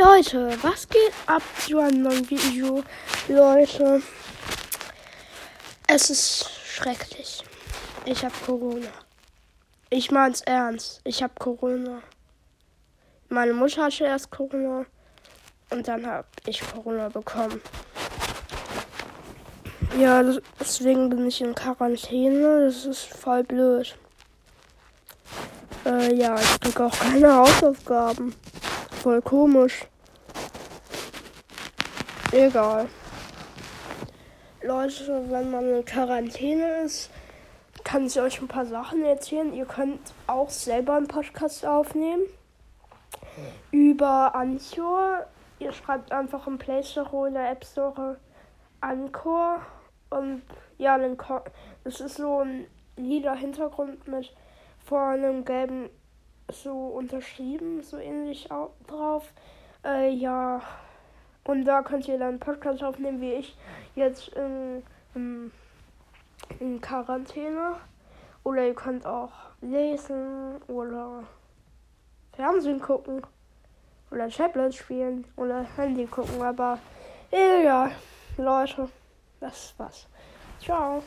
Leute, 0.00 0.56
was 0.62 0.88
geht 0.88 1.12
ab 1.26 1.42
zu 1.58 1.78
einem 1.78 2.00
neuen 2.00 2.30
Video? 2.30 2.82
Leute, 3.28 4.00
es 5.86 6.08
ist 6.08 6.50
schrecklich. 6.64 7.44
Ich 8.06 8.24
habe 8.24 8.32
Corona. 8.46 8.88
Ich 9.90 10.10
mein's 10.10 10.40
ernst. 10.40 11.02
Ich 11.04 11.22
habe 11.22 11.34
Corona. 11.38 12.00
Meine 13.28 13.52
Mutter 13.52 13.84
hatte 13.84 14.04
erst 14.04 14.30
Corona 14.30 14.86
und 15.68 15.86
dann 15.86 16.06
habe 16.06 16.26
ich 16.46 16.62
Corona 16.72 17.10
bekommen. 17.10 17.60
Ja, 19.98 20.24
deswegen 20.58 21.10
bin 21.10 21.26
ich 21.26 21.42
in 21.42 21.54
Quarantäne. 21.54 22.64
Das 22.64 22.86
ist 22.86 23.04
voll 23.04 23.44
blöd. 23.44 23.94
Äh, 25.84 26.14
ja, 26.14 26.40
ich 26.40 26.60
krieg 26.60 26.80
auch 26.80 26.98
keine 26.98 27.34
Hausaufgaben. 27.34 28.34
Voll 29.02 29.20
komisch. 29.20 29.89
Egal. 32.32 32.88
Leute, 34.62 35.24
wenn 35.30 35.50
man 35.50 35.68
in 35.68 35.84
Quarantäne 35.84 36.82
ist, 36.82 37.10
kann 37.82 38.06
ich 38.06 38.20
euch 38.20 38.40
ein 38.40 38.46
paar 38.46 38.66
Sachen 38.66 39.02
erzählen. 39.02 39.52
Ihr 39.52 39.64
könnt 39.64 40.12
auch 40.28 40.48
selber 40.48 40.94
einen 40.94 41.08
Podcast 41.08 41.66
aufnehmen. 41.66 42.22
Über 43.72 44.36
Anchor. 44.36 45.26
Ihr 45.58 45.72
schreibt 45.72 46.12
einfach 46.12 46.46
im 46.46 46.56
Play 46.58 46.84
Store 46.84 47.10
oder 47.10 47.50
App 47.50 47.64
Store 47.64 48.20
Anchor. 48.80 49.62
Und 50.10 50.42
ja, 50.78 50.98
dann 50.98 51.16
das 51.82 52.00
ist 52.00 52.16
so 52.16 52.44
ein 52.44 52.66
lila 52.96 53.34
Hintergrund 53.34 54.06
mit 54.06 54.32
vor 54.84 55.08
einem 55.08 55.44
gelben 55.44 55.90
so 56.48 56.74
unterschrieben, 56.74 57.82
so 57.82 57.96
ähnlich 57.96 58.48
drauf. 58.86 59.32
Äh, 59.84 60.10
ja. 60.10 60.60
Und 61.44 61.64
da 61.64 61.82
könnt 61.82 62.06
ihr 62.08 62.18
dann 62.18 62.38
Podcast 62.38 62.82
aufnehmen, 62.82 63.20
wie 63.20 63.32
ich 63.32 63.56
jetzt 63.94 64.28
in, 64.28 64.82
in, 65.14 65.52
in 66.58 66.80
Quarantäne. 66.80 67.76
Oder 68.44 68.66
ihr 68.66 68.74
könnt 68.74 69.04
auch 69.06 69.32
lesen 69.60 70.62
oder 70.68 71.24
Fernsehen 72.32 72.80
gucken. 72.80 73.22
Oder 74.10 74.28
Tablet 74.28 74.74
spielen 74.74 75.24
oder 75.36 75.64
Handy 75.76 76.06
gucken. 76.06 76.42
Aber 76.42 76.78
egal, 77.30 77.92
Leute, 78.36 78.88
das 79.40 79.74
war's. 79.78 80.06
Ciao. 80.60 81.02